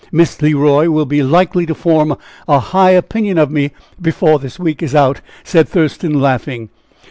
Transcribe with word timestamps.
"Miss 0.11 0.41
Le 0.41 0.55
Roy 0.57 0.89
will 0.89 1.05
be 1.05 1.21
likely 1.21 1.67
to 1.67 1.75
form 1.75 2.17
a 2.47 2.57
high 2.57 2.89
opinion 2.89 3.37
of 3.37 3.51
me 3.51 3.69
before 4.01 4.39
this 4.39 4.57
week 4.57 4.81
is 4.81 4.95
out," 4.95 5.21
said 5.43 5.69
Thurston, 5.69 6.19
laughing. 6.19 6.69